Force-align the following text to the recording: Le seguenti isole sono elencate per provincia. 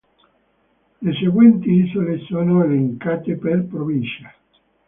Le 1.03 1.13
seguenti 1.13 1.69
isole 1.69 2.17
sono 2.27 2.63
elencate 2.63 3.35
per 3.37 3.67
provincia. 3.67 4.33